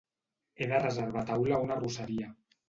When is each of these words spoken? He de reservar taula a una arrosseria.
He 0.61 0.67
de 0.71 0.79
reservar 0.83 1.23
taula 1.33 1.55
a 1.59 1.61
una 1.67 1.77
arrosseria. 1.77 2.33